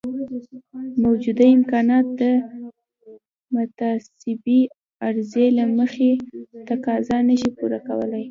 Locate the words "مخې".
5.77-6.09